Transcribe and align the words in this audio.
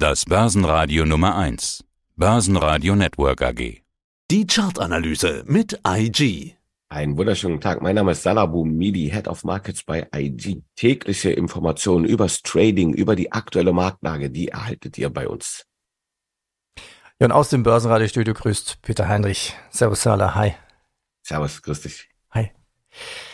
Das 0.00 0.26
Börsenradio 0.26 1.04
Nummer 1.04 1.36
1. 1.36 1.82
Börsenradio 2.14 2.94
Network 2.94 3.42
AG. 3.42 3.82
Die 4.30 4.46
Chartanalyse 4.46 5.42
mit 5.48 5.80
IG. 5.84 6.54
Einen 6.88 7.16
wunderschönen 7.16 7.60
Tag. 7.60 7.82
Mein 7.82 7.96
Name 7.96 8.12
ist 8.12 8.22
Salabu 8.22 8.64
Midi, 8.64 9.10
Head 9.10 9.26
of 9.26 9.42
Markets 9.42 9.82
bei 9.82 10.06
IG. 10.14 10.62
Tägliche 10.76 11.32
Informationen 11.32 12.04
übers 12.04 12.42
Trading, 12.42 12.94
über 12.94 13.16
die 13.16 13.32
aktuelle 13.32 13.72
Marktlage, 13.72 14.30
die 14.30 14.46
erhaltet 14.46 14.96
ihr 14.98 15.10
bei 15.10 15.26
uns. 15.26 15.66
Ja, 17.18 17.24
und 17.24 17.32
aus 17.32 17.48
dem 17.48 17.64
Börsenradiostudio 17.64 18.34
grüßt 18.34 18.80
Peter 18.82 19.08
Heinrich. 19.08 19.56
Servus, 19.70 20.02
Sala. 20.02 20.36
Hi. 20.36 20.54
Servus, 21.24 21.60
grüß 21.60 21.80
dich. 21.80 22.08
Hi. 22.30 22.52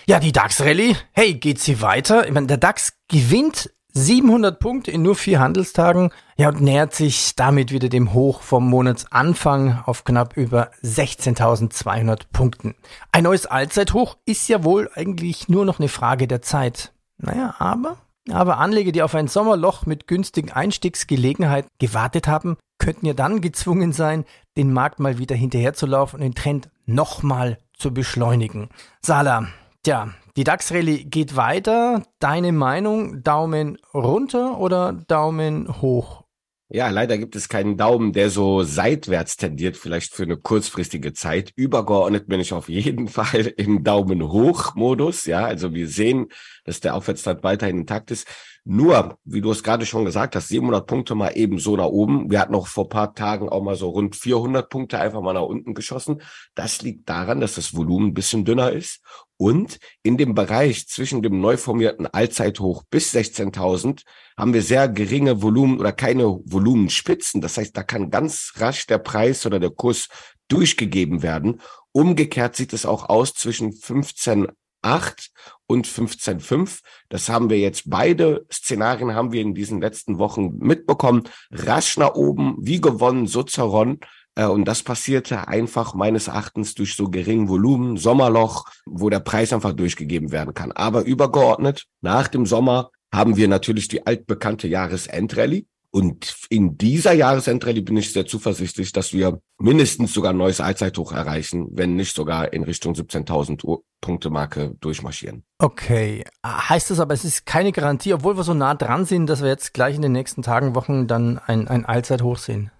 Ja, 0.06 0.18
die 0.18 0.32
DAX-Rallye. 0.32 0.96
Hey, 1.12 1.34
geht 1.34 1.60
sie 1.60 1.82
weiter? 1.82 2.26
Ich 2.26 2.32
meine, 2.32 2.46
der 2.46 2.56
DAX 2.56 2.94
gewinnt 3.08 3.68
700 3.94 4.58
Punkte 4.58 4.90
in 4.90 5.02
nur 5.02 5.14
vier 5.14 5.38
Handelstagen. 5.38 6.10
Ja, 6.36 6.48
und 6.48 6.60
nähert 6.60 6.94
sich 6.94 7.36
damit 7.36 7.70
wieder 7.70 7.88
dem 7.88 8.12
Hoch 8.12 8.42
vom 8.42 8.68
Monatsanfang 8.68 9.82
auf 9.86 10.04
knapp 10.04 10.36
über 10.36 10.70
16.200 10.82 12.22
Punkten. 12.32 12.74
Ein 13.12 13.24
neues 13.24 13.46
Allzeithoch 13.46 14.16
ist 14.26 14.48
ja 14.48 14.64
wohl 14.64 14.90
eigentlich 14.94 15.48
nur 15.48 15.64
noch 15.64 15.78
eine 15.78 15.88
Frage 15.88 16.26
der 16.26 16.42
Zeit. 16.42 16.92
Naja, 17.18 17.54
aber, 17.58 17.98
aber 18.30 18.58
Anleger, 18.58 18.90
die 18.90 19.02
auf 19.02 19.14
ein 19.14 19.28
Sommerloch 19.28 19.86
mit 19.86 20.08
günstigen 20.08 20.50
Einstiegsgelegenheit 20.50 21.66
gewartet 21.78 22.26
haben, 22.26 22.56
könnten 22.78 23.06
ja 23.06 23.14
dann 23.14 23.40
gezwungen 23.40 23.92
sein, 23.92 24.24
den 24.56 24.72
Markt 24.72 24.98
mal 24.98 25.18
wieder 25.18 25.36
hinterherzulaufen 25.36 26.18
und 26.18 26.24
den 26.24 26.34
Trend 26.34 26.68
nochmal 26.84 27.58
zu 27.78 27.94
beschleunigen. 27.94 28.70
Sala, 29.00 29.46
tja, 29.84 30.08
die 30.36 30.44
DAX-Rallye 30.44 31.04
geht 31.04 31.36
weiter. 31.36 32.02
Deine 32.18 32.52
Meinung, 32.52 33.22
Daumen 33.22 33.78
runter 33.92 34.58
oder 34.58 34.92
Daumen 34.92 35.80
hoch? 35.80 36.24
Ja, 36.70 36.88
leider 36.88 37.18
gibt 37.18 37.36
es 37.36 37.48
keinen 37.48 37.76
Daumen, 37.76 38.12
der 38.12 38.30
so 38.30 38.64
seitwärts 38.64 39.36
tendiert, 39.36 39.76
vielleicht 39.76 40.12
für 40.12 40.24
eine 40.24 40.36
kurzfristige 40.36 41.12
Zeit. 41.12 41.52
Übergeordnet 41.54 42.26
bin 42.26 42.40
ich 42.40 42.52
auf 42.52 42.68
jeden 42.68 43.06
Fall 43.08 43.52
im 43.56 43.84
Daumen 43.84 44.22
hoch 44.32 44.74
Modus. 44.74 45.26
Ja, 45.26 45.44
also 45.44 45.72
wir 45.72 45.86
sehen, 45.86 46.26
dass 46.64 46.80
der 46.80 46.96
Aufwärtstrend 46.96 47.44
weiterhin 47.44 47.78
intakt 47.78 48.10
ist. 48.10 48.26
Nur, 48.66 49.18
wie 49.24 49.42
du 49.42 49.50
es 49.50 49.62
gerade 49.62 49.84
schon 49.84 50.06
gesagt 50.06 50.34
hast, 50.36 50.48
700 50.48 50.86
Punkte 50.86 51.14
mal 51.14 51.36
eben 51.36 51.58
so 51.58 51.76
nach 51.76 51.84
oben. 51.84 52.30
Wir 52.30 52.40
hatten 52.40 52.52
noch 52.52 52.66
vor 52.66 52.88
paar 52.88 53.14
Tagen 53.14 53.50
auch 53.50 53.62
mal 53.62 53.76
so 53.76 53.90
rund 53.90 54.16
400 54.16 54.70
Punkte 54.70 54.98
einfach 54.98 55.20
mal 55.20 55.34
nach 55.34 55.42
unten 55.42 55.74
geschossen. 55.74 56.22
Das 56.54 56.80
liegt 56.80 57.08
daran, 57.08 57.40
dass 57.40 57.56
das 57.56 57.76
Volumen 57.76 58.08
ein 58.08 58.14
bisschen 58.14 58.46
dünner 58.46 58.72
ist. 58.72 59.02
Und 59.36 59.78
in 60.02 60.16
dem 60.16 60.34
Bereich 60.34 60.86
zwischen 60.88 61.22
dem 61.22 61.40
neu 61.40 61.56
formierten 61.56 62.06
Allzeithoch 62.06 62.84
bis 62.90 63.12
16.000 63.14 64.02
haben 64.36 64.54
wir 64.54 64.62
sehr 64.62 64.88
geringe 64.88 65.42
Volumen 65.42 65.80
oder 65.80 65.92
keine 65.92 66.40
Volumenspitzen. 66.44 67.40
Das 67.40 67.56
heißt, 67.56 67.76
da 67.76 67.82
kann 67.82 68.10
ganz 68.10 68.52
rasch 68.56 68.86
der 68.86 68.98
Preis 68.98 69.44
oder 69.44 69.58
der 69.58 69.70
Kurs 69.70 70.08
durchgegeben 70.48 71.22
werden. 71.22 71.60
Umgekehrt 71.92 72.56
sieht 72.56 72.72
es 72.72 72.86
auch 72.86 73.08
aus 73.08 73.34
zwischen 73.34 73.72
15 73.72 74.48
8 74.84 75.30
und 75.66 75.86
15,5. 75.86 76.80
Das 77.08 77.28
haben 77.28 77.50
wir 77.50 77.58
jetzt 77.58 77.88
beide 77.88 78.46
Szenarien 78.52 79.14
haben 79.14 79.32
wir 79.32 79.40
in 79.40 79.54
diesen 79.54 79.80
letzten 79.80 80.18
Wochen 80.18 80.58
mitbekommen. 80.58 81.24
Rasch 81.50 81.96
nach 81.96 82.14
oben, 82.14 82.56
wie 82.60 82.80
gewonnen, 82.80 83.26
so 83.26 83.42
zerronnen. 83.42 84.00
Äh, 84.00 84.06
und 84.42 84.64
das 84.64 84.82
passierte 84.82 85.48
einfach 85.48 85.94
meines 85.94 86.28
Erachtens 86.28 86.74
durch 86.74 86.96
so 86.96 87.08
geringen 87.08 87.48
Volumen, 87.48 87.96
Sommerloch, 87.96 88.64
wo 88.84 89.08
der 89.08 89.20
Preis 89.20 89.52
einfach 89.52 89.72
durchgegeben 89.72 90.32
werden 90.32 90.54
kann. 90.54 90.72
Aber 90.72 91.04
übergeordnet, 91.04 91.86
nach 92.00 92.28
dem 92.28 92.46
Sommer 92.46 92.90
haben 93.12 93.36
wir 93.36 93.48
natürlich 93.48 93.88
die 93.88 94.06
altbekannte 94.06 94.66
Jahresendrallye. 94.66 95.66
Und 95.92 96.34
in 96.48 96.76
dieser 96.76 97.12
Jahresendrallye 97.12 97.82
bin 97.82 97.96
ich 97.96 98.12
sehr 98.12 98.26
zuversichtlich, 98.26 98.90
dass 98.90 99.12
wir 99.12 99.40
mindestens 99.58 100.12
sogar 100.12 100.32
ein 100.32 100.36
neues 100.36 100.60
Allzeithoch 100.60 101.12
erreichen, 101.12 101.68
wenn 101.70 101.94
nicht 101.94 102.16
sogar 102.16 102.52
in 102.52 102.64
Richtung 102.64 102.94
17.000 102.94 103.80
Punkte 104.00 104.30
Marke 104.30 104.74
durchmarschieren. 104.80 105.44
Okay, 105.58 106.24
heißt 106.44 106.90
das 106.90 106.98
aber, 106.98 107.14
es 107.14 107.24
ist 107.24 107.46
keine 107.46 107.70
Garantie, 107.70 108.12
obwohl 108.12 108.36
wir 108.36 108.42
so 108.42 108.54
nah 108.54 108.74
dran 108.74 109.04
sind, 109.04 109.28
dass 109.28 109.40
wir 109.40 109.48
jetzt 109.48 109.72
gleich 109.72 109.94
in 109.94 110.02
den 110.02 110.10
nächsten 110.10 110.42
Tagen, 110.42 110.74
Wochen 110.74 111.06
dann 111.06 111.38
ein, 111.38 111.68
ein 111.68 111.84
Allzeithoch 111.84 112.38
sehen? 112.38 112.72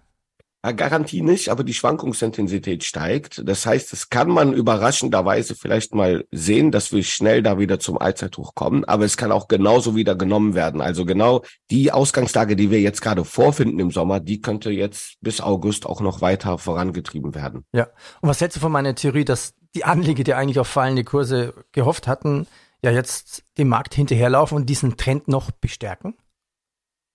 Garantie 0.73 1.21
nicht, 1.21 1.51
aber 1.51 1.65
die 1.65 1.75
Schwankungsintensität 1.75 2.85
steigt. 2.85 3.43
Das 3.47 3.67
heißt, 3.67 3.93
es 3.93 4.09
kann 4.09 4.29
man 4.29 4.53
überraschenderweise 4.53 5.55
vielleicht 5.55 5.95
mal 5.95 6.25
sehen, 6.31 6.71
dass 6.71 6.93
wir 6.93 7.03
schnell 7.03 7.43
da 7.43 7.59
wieder 7.59 7.79
zum 7.79 7.99
Allzeithoch 7.99 8.55
kommen, 8.55 8.85
aber 8.85 9.05
es 9.05 9.17
kann 9.17 9.33
auch 9.33 9.49
genauso 9.49 9.95
wieder 9.95 10.15
genommen 10.15 10.55
werden. 10.55 10.81
Also 10.81 11.05
genau 11.05 11.43
die 11.71 11.93
Ausgangslage, 11.93 12.57
die 12.57 12.71
wir 12.71 12.81
jetzt 12.81 13.03
gerade 13.03 13.25
vorfinden 13.25 13.79
im 13.79 13.91
Sommer, 13.91 14.21
die 14.21 14.41
könnte 14.41 14.71
jetzt 14.71 15.17
bis 15.21 15.41
August 15.41 15.87
auch 15.87 16.01
noch 16.01 16.21
weiter 16.21 16.59
vorangetrieben 16.59 17.35
werden. 17.35 17.65
Ja. 17.73 17.89
Und 18.21 18.29
was 18.29 18.41
hältst 18.41 18.57
du 18.57 18.61
von 18.61 18.73
meiner 18.73 18.95
Theorie, 18.95 19.25
dass 19.25 19.55
die 19.75 19.85
Anleger, 19.85 20.25
die 20.25 20.35
eigentlich 20.35 20.59
auf 20.59 20.69
fallende 20.69 21.05
Kurse 21.05 21.55
gehofft 21.73 22.07
hatten, 22.07 22.47
ja 22.83 22.91
jetzt 22.91 23.45
dem 23.59 23.69
Markt 23.69 23.95
hinterherlaufen 23.95 24.57
und 24.57 24.67
diesen 24.67 24.97
Trend 24.97 25.29
noch 25.29 25.51
bestärken? 25.51 26.17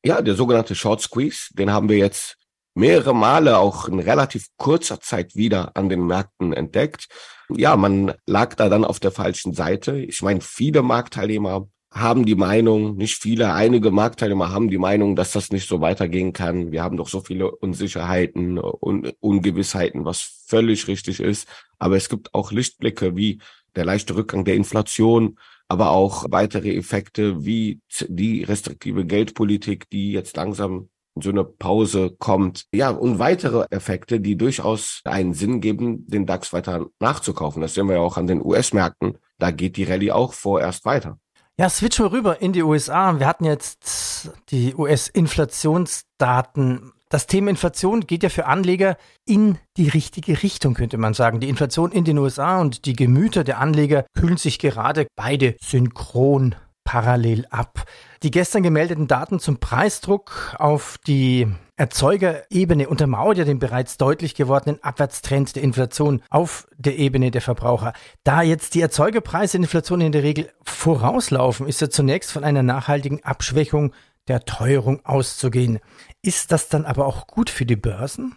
Ja, 0.03 0.21
der 0.21 0.35
sogenannte 0.35 0.75
Short 0.75 1.01
Squeeze, 1.01 1.49
den 1.53 1.71
haben 1.71 1.89
wir 1.89 1.97
jetzt 1.97 2.38
mehrere 2.73 3.13
Male 3.13 3.57
auch 3.57 3.87
in 3.87 3.99
relativ 3.99 4.47
kurzer 4.57 4.99
Zeit 4.99 5.35
wieder 5.35 5.75
an 5.75 5.89
den 5.89 6.05
Märkten 6.05 6.53
entdeckt. 6.53 7.07
Ja, 7.49 7.75
man 7.75 8.13
lag 8.25 8.55
da 8.55 8.69
dann 8.69 8.85
auf 8.85 8.99
der 8.99 9.11
falschen 9.11 9.53
Seite. 9.53 9.97
Ich 9.97 10.21
meine, 10.21 10.41
viele 10.41 10.81
Marktteilnehmer 10.81 11.67
haben 11.91 12.25
die 12.25 12.35
Meinung, 12.35 12.95
nicht 12.97 13.15
viele, 13.15 13.53
einige 13.53 13.89
Marktteilnehmer 13.89 14.51
haben 14.51 14.69
die 14.69 14.77
Meinung, 14.77 15.15
dass 15.15 15.31
das 15.31 15.51
nicht 15.51 15.67
so 15.67 15.81
weitergehen 15.81 16.33
kann. 16.33 16.71
Wir 16.71 16.83
haben 16.83 16.97
doch 16.97 17.07
so 17.07 17.21
viele 17.21 17.49
Unsicherheiten 17.51 18.59
und 18.59 19.15
Ungewissheiten, 19.19 20.05
was 20.05 20.43
völlig 20.45 20.87
richtig 20.87 21.19
ist. 21.19 21.47
Aber 21.79 21.97
es 21.97 22.09
gibt 22.09 22.33
auch 22.35 22.51
Lichtblicke 22.51 23.15
wie 23.15 23.41
der 23.75 23.85
leichte 23.85 24.15
Rückgang 24.15 24.45
der 24.45 24.55
Inflation, 24.55 25.39
aber 25.67 25.89
auch 25.89 26.25
weitere 26.29 26.75
Effekte 26.75 27.45
wie 27.45 27.79
die 28.07 28.43
restriktive 28.43 29.05
Geldpolitik, 29.05 29.89
die 29.89 30.11
jetzt 30.11 30.37
langsam 30.37 30.89
so 31.21 31.29
eine 31.29 31.43
Pause 31.43 32.15
kommt. 32.19 32.65
Ja, 32.73 32.89
und 32.89 33.19
weitere 33.19 33.65
Effekte, 33.69 34.19
die 34.19 34.35
durchaus 34.37 35.01
einen 35.05 35.33
Sinn 35.33 35.61
geben, 35.61 36.05
den 36.07 36.25
DAX 36.25 36.51
weiter 36.53 36.87
nachzukaufen. 36.99 37.61
Das 37.61 37.73
sehen 37.73 37.87
wir 37.87 37.95
ja 37.95 38.01
auch 38.01 38.17
an 38.17 38.27
den 38.27 38.43
US-Märkten. 38.43 39.17
Da 39.37 39.51
geht 39.51 39.77
die 39.77 39.85
Rallye 39.85 40.11
auch 40.11 40.33
vorerst 40.33 40.83
weiter. 40.85 41.17
Ja, 41.57 41.69
switchen 41.69 42.05
wir 42.05 42.11
rüber 42.13 42.41
in 42.41 42.53
die 42.53 42.63
USA. 42.63 43.19
Wir 43.19 43.27
hatten 43.27 43.43
jetzt 43.43 44.31
die 44.49 44.73
US-Inflationsdaten. 44.75 46.93
Das 47.09 47.27
Thema 47.27 47.49
Inflation 47.49 48.07
geht 48.07 48.23
ja 48.23 48.29
für 48.29 48.45
Anleger 48.45 48.95
in 49.25 49.57
die 49.75 49.89
richtige 49.89 50.41
Richtung, 50.41 50.73
könnte 50.73 50.97
man 50.97 51.13
sagen. 51.13 51.41
Die 51.41 51.49
Inflation 51.49 51.91
in 51.91 52.05
den 52.05 52.17
USA 52.17 52.61
und 52.61 52.85
die 52.85 52.93
Gemüter 52.93 53.43
der 53.43 53.59
Anleger 53.59 54.05
kühlen 54.17 54.37
sich 54.37 54.57
gerade 54.59 55.07
beide 55.17 55.57
synchron 55.59 56.55
parallel 56.89 57.45
ab. 57.51 57.85
Die 58.23 58.31
gestern 58.31 58.63
gemeldeten 58.63 59.07
Daten 59.07 59.39
zum 59.39 59.59
Preisdruck 59.59 60.55
auf 60.57 60.97
die 61.05 61.47
Erzeugerebene 61.75 62.89
untermauert 62.89 63.37
ja 63.37 63.45
den 63.45 63.59
bereits 63.59 63.97
deutlich 63.97 64.33
gewordenen 64.33 64.83
Abwärtstrend 64.83 65.55
der 65.55 65.61
Inflation 65.61 66.23
auf 66.31 66.67
der 66.79 66.97
Ebene 66.97 67.29
der 67.29 67.41
Verbraucher. 67.41 67.93
Da 68.23 68.41
jetzt 68.41 68.73
die 68.73 68.81
Erzeugerpreise 68.81 69.59
der 69.59 69.65
Inflation 69.65 70.01
in 70.01 70.11
der 70.11 70.23
Regel 70.23 70.49
vorauslaufen, 70.63 71.67
ist 71.67 71.79
ja 71.79 71.91
zunächst 71.91 72.31
von 72.31 72.43
einer 72.43 72.63
nachhaltigen 72.63 73.23
Abschwächung 73.23 73.93
der 74.27 74.45
Teuerung 74.45 75.05
auszugehen. 75.05 75.77
Ist 76.23 76.51
das 76.51 76.69
dann 76.69 76.85
aber 76.85 77.05
auch 77.05 77.27
gut 77.27 77.51
für 77.51 77.67
die 77.67 77.75
Börsen? 77.75 78.35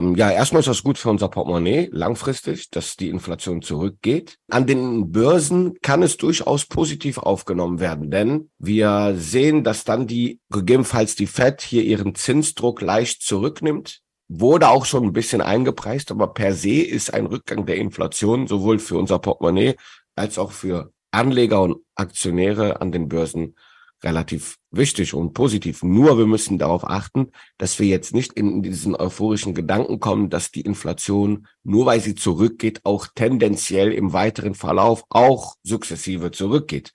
Ja, 0.00 0.30
erstmal 0.30 0.60
ist 0.60 0.66
das 0.66 0.82
gut 0.82 0.98
für 0.98 1.08
unser 1.08 1.28
Portemonnaie 1.28 1.88
langfristig, 1.92 2.68
dass 2.70 2.96
die 2.96 3.10
Inflation 3.10 3.62
zurückgeht. 3.62 4.38
An 4.50 4.66
den 4.66 5.12
Börsen 5.12 5.74
kann 5.82 6.02
es 6.02 6.16
durchaus 6.16 6.66
positiv 6.66 7.18
aufgenommen 7.18 7.78
werden, 7.78 8.10
denn 8.10 8.50
wir 8.58 9.14
sehen, 9.16 9.62
dass 9.62 9.84
dann 9.84 10.08
die, 10.08 10.40
gegebenenfalls 10.50 11.14
die 11.14 11.28
Fed 11.28 11.62
hier 11.62 11.84
ihren 11.84 12.16
Zinsdruck 12.16 12.80
leicht 12.80 13.22
zurücknimmt. 13.22 14.00
Wurde 14.26 14.68
auch 14.68 14.84
schon 14.84 15.04
ein 15.04 15.12
bisschen 15.12 15.40
eingepreist, 15.40 16.10
aber 16.10 16.34
per 16.34 16.54
se 16.54 16.80
ist 16.80 17.14
ein 17.14 17.26
Rückgang 17.26 17.64
der 17.64 17.76
Inflation 17.76 18.48
sowohl 18.48 18.80
für 18.80 18.98
unser 18.98 19.20
Portemonnaie 19.20 19.76
als 20.16 20.38
auch 20.38 20.50
für 20.50 20.92
Anleger 21.12 21.62
und 21.62 21.76
Aktionäre 21.94 22.80
an 22.80 22.90
den 22.90 23.08
Börsen 23.08 23.54
relativ 24.04 24.56
wichtig 24.70 25.14
und 25.14 25.32
positiv. 25.32 25.82
Nur 25.82 26.18
wir 26.18 26.26
müssen 26.26 26.58
darauf 26.58 26.88
achten, 26.88 27.30
dass 27.58 27.78
wir 27.78 27.86
jetzt 27.86 28.14
nicht 28.14 28.32
in 28.34 28.62
diesen 28.62 28.94
euphorischen 28.94 29.54
Gedanken 29.54 30.00
kommen, 30.00 30.30
dass 30.30 30.50
die 30.50 30.60
Inflation, 30.60 31.46
nur 31.62 31.86
weil 31.86 32.00
sie 32.00 32.14
zurückgeht, 32.14 32.80
auch 32.84 33.06
tendenziell 33.14 33.92
im 33.92 34.12
weiteren 34.12 34.54
Verlauf 34.54 35.04
auch 35.08 35.56
sukzessive 35.62 36.30
zurückgeht. 36.30 36.92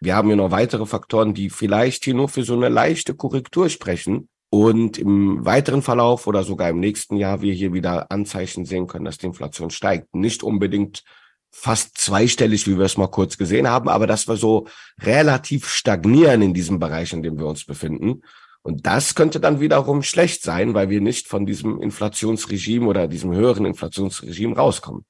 Wir 0.00 0.16
haben 0.16 0.30
ja 0.30 0.36
noch 0.36 0.50
weitere 0.50 0.86
Faktoren, 0.86 1.34
die 1.34 1.50
vielleicht 1.50 2.04
hier 2.04 2.14
nur 2.14 2.28
für 2.28 2.42
so 2.42 2.54
eine 2.54 2.68
leichte 2.68 3.14
Korrektur 3.14 3.68
sprechen. 3.68 4.28
Und 4.52 4.98
im 4.98 5.44
weiteren 5.44 5.80
Verlauf 5.80 6.26
oder 6.26 6.42
sogar 6.42 6.70
im 6.70 6.80
nächsten 6.80 7.16
Jahr 7.16 7.40
wir 7.40 7.52
hier 7.54 7.72
wieder 7.72 8.10
Anzeichen 8.10 8.64
sehen 8.64 8.88
können, 8.88 9.04
dass 9.04 9.18
die 9.18 9.26
Inflation 9.26 9.70
steigt. 9.70 10.12
Nicht 10.12 10.42
unbedingt 10.42 11.04
fast 11.50 11.98
zweistellig, 11.98 12.66
wie 12.66 12.78
wir 12.78 12.84
es 12.84 12.96
mal 12.96 13.08
kurz 13.08 13.36
gesehen 13.36 13.68
haben, 13.68 13.88
aber 13.88 14.06
dass 14.06 14.28
wir 14.28 14.36
so 14.36 14.66
relativ 15.00 15.68
stagnieren 15.68 16.42
in 16.42 16.54
diesem 16.54 16.78
Bereich, 16.78 17.12
in 17.12 17.22
dem 17.22 17.38
wir 17.38 17.46
uns 17.46 17.64
befinden. 17.64 18.22
Und 18.62 18.86
das 18.86 19.14
könnte 19.14 19.40
dann 19.40 19.60
wiederum 19.60 20.02
schlecht 20.02 20.42
sein, 20.42 20.74
weil 20.74 20.90
wir 20.90 21.00
nicht 21.00 21.28
von 21.28 21.46
diesem 21.46 21.80
Inflationsregime 21.80 22.86
oder 22.86 23.08
diesem 23.08 23.32
höheren 23.32 23.64
Inflationsregime 23.64 24.54
rauskommen. 24.54 25.04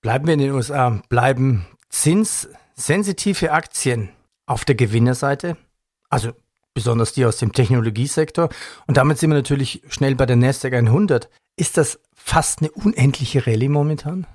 Bleiben 0.00 0.26
wir 0.26 0.34
in 0.34 0.40
den 0.40 0.52
USA, 0.52 1.02
bleiben 1.08 1.66
zinssensitive 1.88 3.52
Aktien 3.52 4.10
auf 4.46 4.64
der 4.64 4.74
Gewinnerseite, 4.74 5.56
also 6.08 6.32
besonders 6.74 7.12
die 7.12 7.24
aus 7.24 7.38
dem 7.38 7.52
Technologiesektor. 7.52 8.50
Und 8.86 8.96
damit 8.96 9.18
sind 9.18 9.30
wir 9.30 9.34
natürlich 9.34 9.82
schnell 9.88 10.14
bei 10.14 10.26
der 10.26 10.36
Nasdaq 10.36 10.74
100. 10.74 11.28
Ist 11.56 11.76
das 11.76 11.98
fast 12.14 12.60
eine 12.60 12.70
unendliche 12.70 13.46
Rallye 13.46 13.68
momentan? 13.68 14.26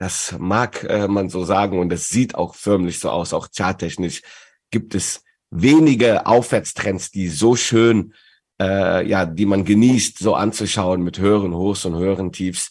Das 0.00 0.34
mag 0.38 0.82
äh, 0.84 1.06
man 1.08 1.28
so 1.28 1.44
sagen 1.44 1.78
und 1.78 1.92
es 1.92 2.08
sieht 2.08 2.34
auch 2.34 2.54
förmlich 2.54 2.98
so 2.98 3.10
aus. 3.10 3.34
Auch 3.34 3.48
charttechnisch 3.54 4.22
gibt 4.70 4.94
es 4.94 5.22
wenige 5.50 6.26
Aufwärtstrends, 6.26 7.10
die 7.10 7.28
so 7.28 7.54
schön, 7.54 8.14
äh, 8.58 9.06
ja, 9.06 9.26
die 9.26 9.44
man 9.44 9.66
genießt, 9.66 10.18
so 10.18 10.34
anzuschauen 10.34 11.02
mit 11.02 11.18
höheren 11.18 11.54
Hochs 11.54 11.84
und 11.84 11.96
höheren 11.96 12.32
Tiefs. 12.32 12.70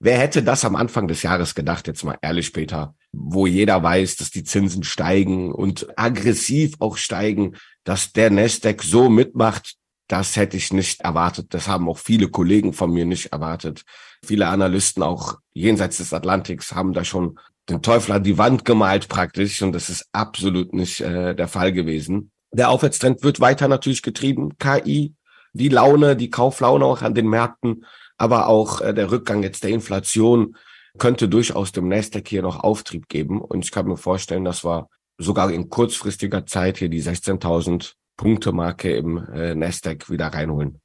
Wer 0.00 0.18
hätte 0.18 0.42
das 0.42 0.66
am 0.66 0.76
Anfang 0.76 1.08
des 1.08 1.22
Jahres 1.22 1.54
gedacht, 1.54 1.86
jetzt 1.86 2.04
mal 2.04 2.18
ehrlich 2.20 2.48
später, 2.48 2.94
wo 3.10 3.46
jeder 3.46 3.82
weiß, 3.82 4.16
dass 4.16 4.30
die 4.30 4.44
Zinsen 4.44 4.82
steigen 4.82 5.52
und 5.52 5.98
aggressiv 5.98 6.74
auch 6.80 6.98
steigen, 6.98 7.56
dass 7.84 8.12
der 8.12 8.28
Nasdaq 8.28 8.82
so 8.82 9.08
mitmacht, 9.08 9.76
das 10.08 10.36
hätte 10.36 10.56
ich 10.56 10.72
nicht 10.72 11.00
erwartet. 11.00 11.54
Das 11.54 11.68
haben 11.68 11.88
auch 11.88 11.98
viele 11.98 12.28
Kollegen 12.28 12.72
von 12.72 12.92
mir 12.92 13.04
nicht 13.04 13.32
erwartet. 13.32 13.82
Viele 14.24 14.48
Analysten 14.48 15.02
auch 15.02 15.38
jenseits 15.52 15.98
des 15.98 16.12
Atlantiks 16.12 16.74
haben 16.74 16.92
da 16.92 17.04
schon 17.04 17.38
den 17.68 17.82
Teufel 17.82 18.12
an 18.12 18.22
die 18.22 18.38
Wand 18.38 18.64
gemalt 18.64 19.08
praktisch 19.08 19.60
und 19.62 19.72
das 19.72 19.88
ist 19.90 20.06
absolut 20.12 20.72
nicht 20.72 21.00
äh, 21.00 21.34
der 21.34 21.48
Fall 21.48 21.72
gewesen. 21.72 22.30
Der 22.52 22.70
Aufwärtstrend 22.70 23.24
wird 23.24 23.40
weiter 23.40 23.66
natürlich 23.66 24.02
getrieben. 24.02 24.56
KI, 24.58 25.14
die 25.52 25.68
Laune, 25.68 26.16
die 26.16 26.30
Kauflaune 26.30 26.84
auch 26.84 27.02
an 27.02 27.14
den 27.14 27.28
Märkten, 27.28 27.84
aber 28.16 28.46
auch 28.46 28.80
äh, 28.80 28.94
der 28.94 29.10
Rückgang 29.10 29.42
jetzt 29.42 29.64
der 29.64 29.70
Inflation 29.70 30.56
könnte 30.98 31.28
durchaus 31.28 31.72
dem 31.72 31.88
Nasdaq 31.88 32.28
hier 32.28 32.42
noch 32.42 32.62
Auftrieb 32.62 33.08
geben. 33.08 33.40
Und 33.40 33.64
ich 33.64 33.72
kann 33.72 33.86
mir 33.86 33.96
vorstellen, 33.96 34.44
dass 34.44 34.64
wir 34.64 34.88
sogar 35.18 35.50
in 35.50 35.68
kurzfristiger 35.68 36.46
Zeit 36.46 36.78
hier 36.78 36.88
die 36.88 37.02
16.000 37.02 37.94
Punkte 38.16 38.52
Marke 38.52 38.94
im 38.94 39.18
äh, 39.32 39.54
Nasdaq 39.54 40.10
wieder 40.10 40.28
reinholen. 40.28 40.80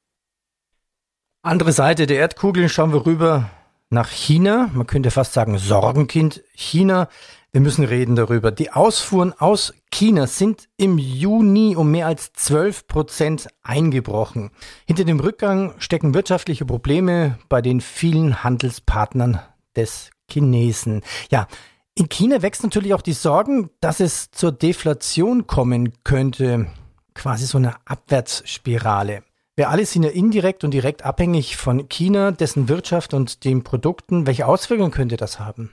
Andere 1.43 1.71
Seite 1.71 2.05
der 2.05 2.17
Erdkugel 2.17 2.69
schauen 2.69 2.93
wir 2.93 3.05
rüber 3.05 3.49
nach 3.89 4.09
China. 4.09 4.69
Man 4.73 4.87
könnte 4.87 5.11
fast 5.11 5.33
sagen 5.33 5.57
Sorgenkind 5.57 6.43
China. 6.53 7.07
Wir 7.51 7.61
müssen 7.61 7.83
reden 7.83 8.15
darüber. 8.15 8.51
Die 8.51 8.71
Ausfuhren 8.71 9.33
aus 9.33 9.73
China 9.91 10.25
sind 10.25 10.69
im 10.77 10.97
Juni 10.97 11.75
um 11.75 11.91
mehr 11.91 12.07
als 12.07 12.31
12 12.31 12.87
Prozent 12.87 13.47
eingebrochen. 13.61 14.51
Hinter 14.85 15.03
dem 15.03 15.19
Rückgang 15.19 15.73
stecken 15.77 16.13
wirtschaftliche 16.13 16.65
Probleme 16.65 17.37
bei 17.49 17.61
den 17.61 17.81
vielen 17.81 18.43
Handelspartnern 18.43 19.41
des 19.75 20.11
Chinesen. 20.29 21.01
Ja, 21.29 21.47
in 21.93 22.07
China 22.07 22.41
wächst 22.41 22.63
natürlich 22.63 22.93
auch 22.93 23.01
die 23.01 23.11
Sorgen, 23.11 23.69
dass 23.81 23.99
es 23.99 24.31
zur 24.31 24.53
Deflation 24.53 25.45
kommen 25.45 25.91
könnte. 26.05 26.67
Quasi 27.13 27.45
so 27.45 27.57
eine 27.57 27.75
Abwärtsspirale. 27.85 29.23
Wir 29.55 29.69
alle 29.69 29.85
sind 29.85 30.03
ja 30.03 30.09
indirekt 30.09 30.63
und 30.63 30.71
direkt 30.71 31.03
abhängig 31.03 31.57
von 31.57 31.89
China, 31.89 32.31
dessen 32.31 32.69
Wirtschaft 32.69 33.13
und 33.13 33.43
den 33.43 33.63
Produkten. 33.63 34.25
Welche 34.25 34.47
Auswirkungen 34.47 34.91
könnte 34.91 35.17
das 35.17 35.39
haben? 35.39 35.71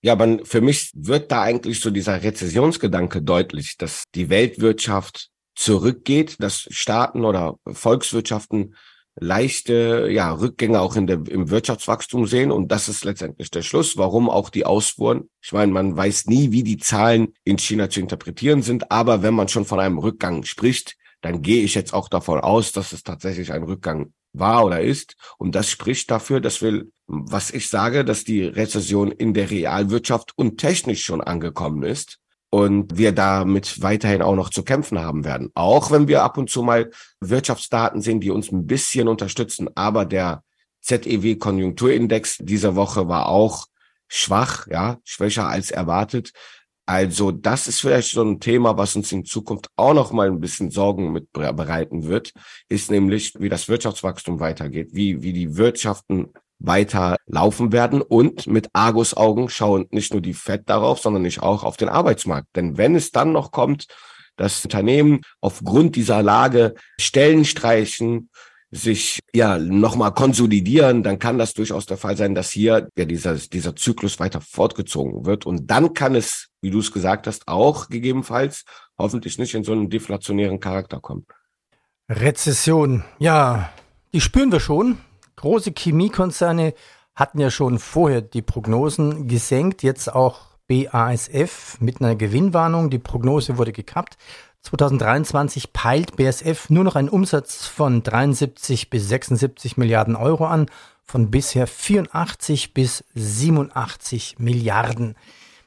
Ja, 0.00 0.14
man, 0.16 0.44
für 0.44 0.60
mich 0.60 0.92
wird 0.94 1.30
da 1.30 1.42
eigentlich 1.42 1.80
so 1.80 1.90
dieser 1.90 2.22
Rezessionsgedanke 2.22 3.20
deutlich, 3.20 3.76
dass 3.76 4.04
die 4.14 4.30
Weltwirtschaft 4.30 5.30
zurückgeht, 5.56 6.36
dass 6.38 6.68
Staaten 6.70 7.24
oder 7.24 7.56
Volkswirtschaften 7.66 8.76
leichte 9.20 10.08
ja, 10.10 10.32
Rückgänge 10.32 10.80
auch 10.80 10.96
in 10.96 11.06
der, 11.06 11.20
im 11.28 11.50
Wirtschaftswachstum 11.50 12.26
sehen. 12.26 12.50
Und 12.50 12.72
das 12.72 12.88
ist 12.88 13.04
letztendlich 13.04 13.50
der 13.50 13.62
Schluss, 13.62 13.96
warum 13.96 14.28
auch 14.30 14.50
die 14.50 14.64
Ausfuhren. 14.64 15.28
Ich 15.42 15.52
meine, 15.52 15.72
man 15.72 15.96
weiß 15.96 16.26
nie, 16.26 16.52
wie 16.52 16.62
die 16.62 16.78
Zahlen 16.78 17.34
in 17.44 17.58
China 17.58 17.90
zu 17.90 18.00
interpretieren 18.00 18.62
sind. 18.62 18.90
Aber 18.90 19.22
wenn 19.22 19.34
man 19.34 19.48
schon 19.48 19.64
von 19.64 19.80
einem 19.80 19.98
Rückgang 19.98 20.44
spricht, 20.44 20.96
dann 21.20 21.42
gehe 21.42 21.64
ich 21.64 21.74
jetzt 21.74 21.94
auch 21.94 22.08
davon 22.08 22.40
aus, 22.40 22.72
dass 22.72 22.92
es 22.92 23.02
tatsächlich 23.02 23.52
ein 23.52 23.64
Rückgang 23.64 24.12
war 24.32 24.64
oder 24.64 24.80
ist. 24.80 25.16
Und 25.38 25.54
das 25.54 25.68
spricht 25.68 26.10
dafür, 26.10 26.40
dass 26.40 26.62
wir, 26.62 26.84
was 27.06 27.50
ich 27.50 27.68
sage, 27.68 28.04
dass 28.04 28.24
die 28.24 28.44
Rezession 28.44 29.10
in 29.10 29.34
der 29.34 29.50
Realwirtschaft 29.50 30.32
und 30.36 30.58
technisch 30.58 31.04
schon 31.04 31.20
angekommen 31.20 31.82
ist 31.82 32.20
und 32.50 32.96
wir 32.96 33.12
damit 33.12 33.82
weiterhin 33.82 34.22
auch 34.22 34.34
noch 34.34 34.50
zu 34.50 34.62
kämpfen 34.62 34.98
haben 34.98 35.24
werden. 35.24 35.50
Auch 35.54 35.90
wenn 35.90 36.08
wir 36.08 36.22
ab 36.22 36.38
und 36.38 36.48
zu 36.48 36.62
mal 36.62 36.90
Wirtschaftsdaten 37.20 38.00
sehen, 38.00 38.20
die 38.20 38.30
uns 38.30 38.50
ein 38.50 38.66
bisschen 38.66 39.08
unterstützen. 39.08 39.68
Aber 39.74 40.06
der 40.06 40.42
ZEW-Konjunkturindex 40.82 42.38
dieser 42.38 42.74
Woche 42.74 43.08
war 43.08 43.28
auch 43.28 43.66
schwach, 44.08 44.66
ja, 44.68 44.98
schwächer 45.04 45.46
als 45.46 45.70
erwartet. 45.70 46.32
Also 46.86 47.32
das 47.32 47.68
ist 47.68 47.80
vielleicht 47.80 48.12
so 48.12 48.22
ein 48.22 48.40
Thema, 48.40 48.78
was 48.78 48.96
uns 48.96 49.12
in 49.12 49.26
Zukunft 49.26 49.68
auch 49.76 49.92
noch 49.92 50.10
mal 50.10 50.28
ein 50.28 50.40
bisschen 50.40 50.70
Sorgen 50.70 51.12
mit 51.12 51.30
bereiten 51.32 52.04
wird, 52.04 52.32
ist 52.70 52.90
nämlich, 52.90 53.34
wie 53.38 53.50
das 53.50 53.68
Wirtschaftswachstum 53.68 54.40
weitergeht, 54.40 54.88
wie, 54.92 55.20
wie 55.20 55.34
die 55.34 55.58
Wirtschaften 55.58 56.32
weiter 56.58 57.16
laufen 57.26 57.72
werden 57.72 58.02
und 58.02 58.46
mit 58.46 58.68
Argusaugen 58.72 59.48
schauen 59.48 59.86
nicht 59.90 60.12
nur 60.12 60.20
die 60.20 60.34
FED 60.34 60.68
darauf, 60.68 60.98
sondern 60.98 61.22
nicht 61.22 61.42
auch 61.42 61.64
auf 61.64 61.76
den 61.76 61.88
Arbeitsmarkt. 61.88 62.48
Denn 62.56 62.76
wenn 62.76 62.94
es 62.94 63.12
dann 63.12 63.32
noch 63.32 63.52
kommt, 63.52 63.86
dass 64.36 64.64
Unternehmen 64.64 65.20
aufgrund 65.40 65.96
dieser 65.96 66.22
Lage 66.22 66.74
Stellen 67.00 67.44
streichen, 67.44 68.30
sich 68.70 69.20
ja 69.34 69.58
nochmal 69.58 70.12
konsolidieren, 70.12 71.02
dann 71.02 71.18
kann 71.18 71.38
das 71.38 71.54
durchaus 71.54 71.86
der 71.86 71.96
Fall 71.96 72.16
sein, 72.16 72.34
dass 72.34 72.50
hier 72.50 72.88
ja 72.98 73.04
dieser, 73.06 73.34
dieser 73.36 73.74
Zyklus 73.74 74.20
weiter 74.20 74.40
fortgezogen 74.40 75.24
wird. 75.24 75.46
Und 75.46 75.70
dann 75.70 75.94
kann 75.94 76.14
es, 76.14 76.48
wie 76.60 76.70
du 76.70 76.80
es 76.80 76.92
gesagt 76.92 77.26
hast, 77.26 77.48
auch 77.48 77.88
gegebenenfalls 77.88 78.64
hoffentlich 78.98 79.38
nicht 79.38 79.54
in 79.54 79.64
so 79.64 79.72
einen 79.72 79.88
deflationären 79.88 80.60
Charakter 80.60 81.00
kommen. 81.00 81.26
Rezession, 82.10 83.04
ja, 83.18 83.70
die 84.12 84.20
spüren 84.20 84.52
wir 84.52 84.60
schon. 84.60 84.98
Große 85.38 85.70
Chemiekonzerne 85.70 86.74
hatten 87.14 87.38
ja 87.38 87.48
schon 87.52 87.78
vorher 87.78 88.22
die 88.22 88.42
Prognosen 88.42 89.28
gesenkt, 89.28 89.84
jetzt 89.84 90.12
auch 90.12 90.40
BASF 90.66 91.80
mit 91.80 92.00
einer 92.00 92.16
Gewinnwarnung. 92.16 92.90
Die 92.90 92.98
Prognose 92.98 93.56
wurde 93.56 93.70
gekappt. 93.70 94.18
2023 94.62 95.72
peilt 95.72 96.16
BASF 96.16 96.70
nur 96.70 96.82
noch 96.82 96.96
einen 96.96 97.08
Umsatz 97.08 97.66
von 97.66 98.02
73 98.02 98.90
bis 98.90 99.08
76 99.08 99.76
Milliarden 99.76 100.16
Euro 100.16 100.44
an, 100.44 100.66
von 101.04 101.30
bisher 101.30 101.68
84 101.68 102.74
bis 102.74 103.04
87 103.14 104.40
Milliarden. 104.40 105.14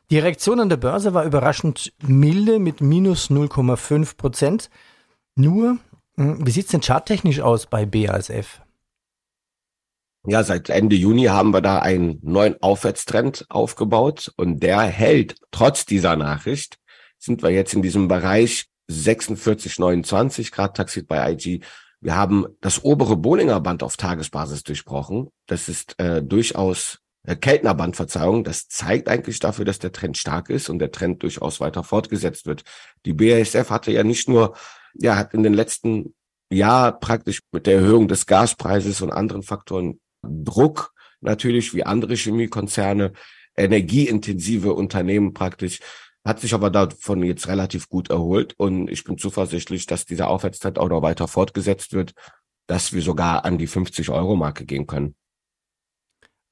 Die 0.10 0.20
Reaktion 0.20 0.60
an 0.60 0.68
der 0.68 0.76
Börse 0.76 1.14
war 1.14 1.24
überraschend 1.24 1.94
milde 2.06 2.60
mit 2.60 2.82
minus 2.82 3.30
0,5 3.30 4.18
Prozent. 4.18 4.70
Nur, 5.36 5.78
hm, 6.18 6.46
wie 6.46 6.52
sieht 6.52 6.66
es 6.66 6.72
denn 6.72 6.82
charttechnisch 6.82 7.40
aus 7.40 7.68
bei 7.68 7.86
BASF? 7.86 8.61
Ja, 10.28 10.44
seit 10.44 10.70
Ende 10.70 10.96
Juni 10.96 11.26
haben 11.26 11.52
wir 11.52 11.62
da 11.62 11.80
einen 11.80 12.20
neuen 12.22 12.62
Aufwärtstrend 12.62 13.46
aufgebaut 13.50 14.32
und 14.38 14.62
der 14.62 14.82
hält 14.82 15.36
trotz 15.50 15.86
dieser 15.86 16.16
Nachricht. 16.16 16.78
Sind 17.18 17.42
wir 17.42 17.50
jetzt 17.50 17.74
in 17.74 17.82
diesem 17.82 18.08
Bereich 18.08 18.68
46,29 18.90 20.52
Grad 20.52 20.78
Taxit 20.78 21.08
bei 21.08 21.32
IG. 21.32 21.62
Wir 22.02 22.16
haben 22.16 22.46
das 22.62 22.84
obere 22.84 23.16
Bollinger 23.16 23.62
Band 23.62 23.84
auf 23.84 23.98
Tagesbasis 23.98 24.64
durchbrochen. 24.64 25.30
Das 25.48 25.70
ist 25.70 26.00
äh, 26.00 26.22
durchaus 26.22 27.00
äh, 27.24 27.36
Keltner 27.36 27.74
Band, 27.74 27.96
Verzeihung. 27.96 28.44
Das 28.44 28.68
zeigt 28.68 29.08
eigentlich 29.08 29.40
dafür, 29.40 29.66
dass 29.66 29.80
der 29.80 29.92
Trend 29.92 30.18
stark 30.18 30.50
ist 30.50 30.70
und 30.70 30.80
der 30.80 30.92
Trend 30.92 31.24
durchaus 31.24 31.60
weiter 31.60 31.84
fortgesetzt 31.84 32.46
wird. 32.46 32.64
Die 33.06 33.14
BASF 33.14 33.70
hatte 33.70 33.92
ja 33.92 34.04
nicht 34.04 34.30
nur, 34.30 34.56
ja, 34.94 35.16
hat 35.16 35.34
in 35.34 35.44
den 35.44 35.54
letzten 35.54 36.14
Jahr 36.52 37.00
praktisch 37.00 37.42
mit 37.52 37.66
der 37.66 37.76
Erhöhung 37.76 38.08
des 38.08 38.26
Gaspreises 38.26 39.02
und 39.02 39.12
anderen 39.12 39.44
Faktoren 39.44 40.00
Druck 40.24 40.94
natürlich 41.22 41.74
wie 41.74 41.84
andere 41.84 42.16
Chemiekonzerne, 42.16 43.14
energieintensive 43.56 44.74
Unternehmen 44.74 45.34
praktisch, 45.34 45.80
hat 46.24 46.40
sich 46.40 46.54
aber 46.54 46.70
davon 46.70 47.24
jetzt 47.24 47.48
relativ 47.48 47.90
gut 47.90 48.10
erholt 48.10 48.54
und 48.58 48.90
ich 48.90 49.04
bin 49.04 49.18
zuversichtlich, 49.18 49.88
dass 49.88 50.06
dieser 50.06 50.30
Aufwärtstrend 50.30 50.78
auch 50.78 50.90
noch 50.90 51.02
weiter 51.02 51.28
fortgesetzt 51.28 51.94
wird, 51.94 52.14
dass 52.68 52.94
wir 52.94 53.02
sogar 53.02 53.44
an 53.44 53.58
die 53.58 53.68
50 53.68 54.10
Euro 54.10 54.36
Marke 54.36 54.66
gehen 54.66 54.88
können. 54.88 55.16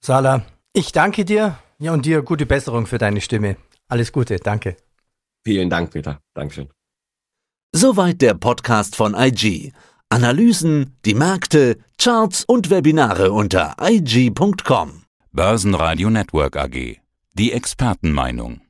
Sala, 0.04 0.46
ich 0.74 0.92
danke 0.92 1.26
dir. 1.26 1.60
Ja, 1.78 1.94
und 1.94 2.06
dir 2.06 2.22
gute 2.24 2.46
Besserung 2.46 2.88
für 2.88 2.98
deine 2.98 3.22
Stimme. 3.22 3.58
Alles 3.88 4.12
Gute, 4.12 4.38
danke. 4.38 4.76
Vielen 5.46 5.70
Dank, 5.70 5.92
Peter. 5.92 6.22
Dankeschön. 6.34 6.70
Soweit 7.72 8.22
der 8.22 8.34
Podcast 8.34 8.96
von 8.96 9.14
IG. 9.14 9.72
Analysen, 10.12 10.98
die 11.06 11.14
Märkte, 11.14 11.78
Charts 12.00 12.44
und 12.44 12.72
Webinare 12.72 13.32
unter 13.32 13.76
IG.com. 13.80 15.04
Börsenradio 15.32 16.10
Network 16.10 16.58
AG. 16.58 16.98
Die 17.36 17.52
Expertenmeinung. 17.52 18.62